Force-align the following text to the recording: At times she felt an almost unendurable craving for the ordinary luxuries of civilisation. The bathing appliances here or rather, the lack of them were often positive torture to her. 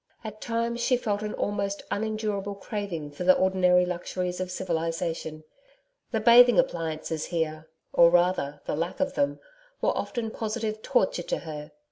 At 0.23 0.41
times 0.41 0.81
she 0.81 0.97
felt 0.97 1.21
an 1.21 1.35
almost 1.35 1.83
unendurable 1.91 2.55
craving 2.55 3.11
for 3.11 3.23
the 3.23 3.37
ordinary 3.37 3.85
luxuries 3.85 4.39
of 4.39 4.49
civilisation. 4.49 5.43
The 6.09 6.19
bathing 6.19 6.57
appliances 6.57 7.25
here 7.25 7.69
or 7.93 8.09
rather, 8.09 8.61
the 8.65 8.75
lack 8.75 8.99
of 8.99 9.13
them 9.13 9.39
were 9.79 9.95
often 9.95 10.31
positive 10.31 10.81
torture 10.81 11.21
to 11.21 11.37
her. 11.37 11.71